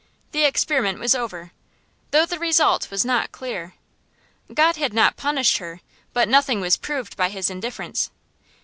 [0.31, 1.51] The experiment was over,
[2.09, 3.75] though the result was not clear.
[4.51, 5.81] God had not punished her,
[6.11, 8.09] but nothing was proved by His indifference.